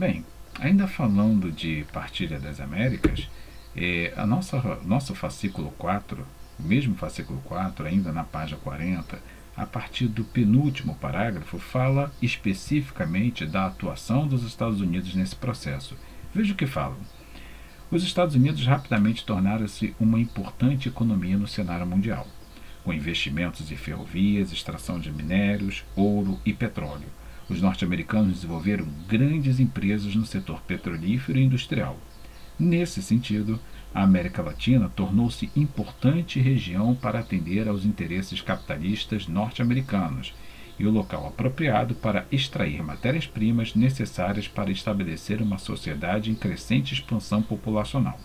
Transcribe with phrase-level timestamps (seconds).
[0.00, 0.24] Bem,
[0.58, 3.28] ainda falando de Partilha das Américas,
[3.76, 6.26] é, a nossa, nosso fascículo 4,
[6.58, 9.20] o mesmo fascículo 4, ainda na página 40,
[9.54, 15.94] a partir do penúltimo parágrafo, fala especificamente da atuação dos Estados Unidos nesse processo.
[16.34, 16.96] Veja o que falam.
[17.90, 22.26] Os Estados Unidos rapidamente tornaram-se uma importante economia no cenário mundial,
[22.82, 27.19] com investimentos em ferrovias, extração de minérios, ouro e petróleo.
[27.50, 31.98] Os norte-americanos desenvolveram grandes empresas no setor petrolífero e industrial.
[32.56, 33.58] Nesse sentido,
[33.92, 40.32] a América Latina tornou-se importante região para atender aos interesses capitalistas norte-americanos
[40.78, 47.42] e o local apropriado para extrair matérias-primas necessárias para estabelecer uma sociedade em crescente expansão
[47.42, 48.18] populacional.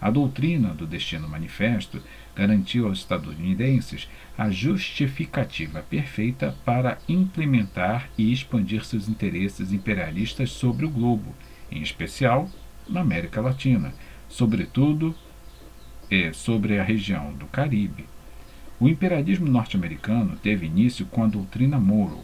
[0.00, 2.02] A doutrina do Destino Manifesto
[2.34, 10.90] garantiu aos estadunidenses a justificativa perfeita para implementar e expandir seus interesses imperialistas sobre o
[10.90, 11.34] globo,
[11.70, 12.48] em especial
[12.88, 13.94] na América Latina,
[14.28, 15.14] sobretudo
[16.10, 18.06] é, sobre a região do Caribe,
[18.78, 22.20] o imperialismo norte-americano teve início com a doutrina Monroe,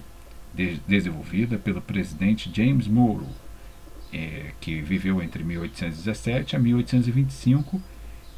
[0.55, 3.33] de desenvolvida pelo presidente James Monroe, é,
[4.63, 7.83] que viveu entre 1817 a 1825,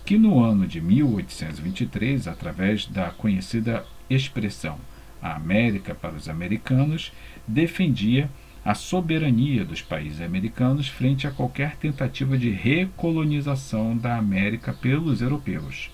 [0.07, 4.79] que no ano de 1823, através da conhecida expressão
[5.21, 7.13] a América para os americanos,
[7.47, 8.31] defendia
[8.65, 15.91] a soberania dos países americanos frente a qualquer tentativa de recolonização da América pelos europeus.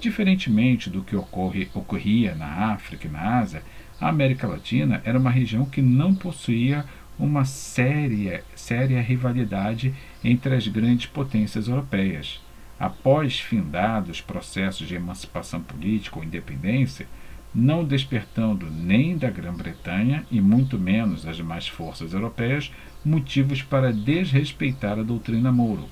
[0.00, 3.62] Diferentemente do que ocorre, ocorria na África e na Ásia,
[4.00, 6.84] a América Latina era uma região que não possuía
[7.18, 12.40] uma séria, séria rivalidade entre as grandes potências europeias.
[12.78, 17.06] Após findados processos de emancipação política ou independência,
[17.54, 22.72] não despertando nem da Grã-Bretanha e muito menos das demais forças europeias
[23.04, 25.88] motivos para desrespeitar a doutrina Monroe.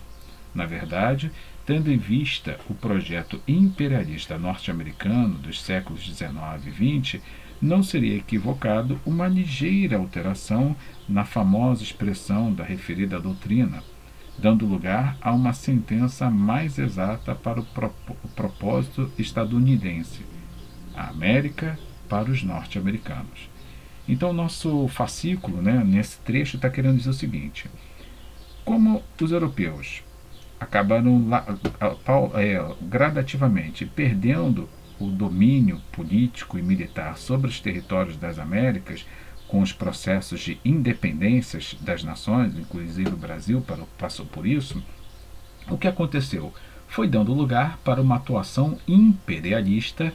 [0.53, 1.31] Na verdade,
[1.65, 6.35] tendo em vista o projeto imperialista norte-americano dos séculos XIX
[6.67, 7.23] e XX,
[7.63, 10.75] não seria equivocado uma ligeira alteração
[11.09, 13.85] na famosa expressão da referida doutrina,
[14.37, 17.67] dando lugar a uma sentença mais exata para o,
[18.35, 20.23] propósito estadunidense:
[20.93, 21.79] a América
[22.09, 23.49] para os norte-americanos.
[24.09, 27.71] Então, nosso fascículo, né, nesse trecho, está querendo dizer o seguinte:
[28.65, 30.03] como os europeus
[30.59, 31.29] acabaram
[32.35, 34.69] é, gradativamente perdendo
[35.07, 39.05] o domínio político e militar sobre os territórios das Américas,
[39.49, 43.65] com os processos de independências das nações, inclusive o Brasil
[43.99, 44.83] passou por isso,
[45.69, 46.53] o que aconteceu?
[46.89, 50.13] Foi dando lugar para uma atuação imperialista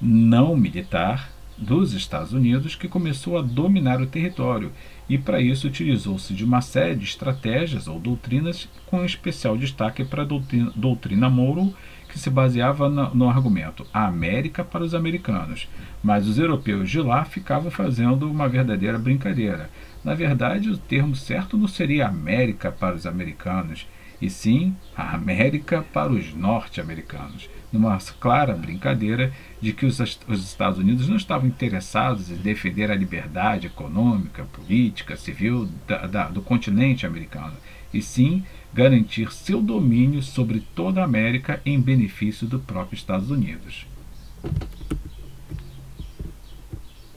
[0.00, 4.72] não militar dos Estados Unidos que começou a dominar o território
[5.08, 10.22] e para isso utilizou-se de uma série de estratégias ou doutrinas com especial destaque para
[10.22, 11.74] a doutrina, doutrina Monroe
[12.10, 15.68] que se baseava no, no argumento a América para os americanos,
[16.02, 19.70] mas os europeus de lá ficavam fazendo uma verdadeira brincadeira.
[20.04, 23.86] Na verdade, o termo certo não seria América para os americanos,
[24.20, 30.78] e sim a América para os norte-americanos, numa clara brincadeira de que os, os Estados
[30.78, 37.06] Unidos não estavam interessados em defender a liberdade econômica, política, civil da, da, do continente
[37.06, 37.54] americano,
[37.92, 43.86] e sim garantir seu domínio sobre toda a América em benefício do próprio Estados Unidos.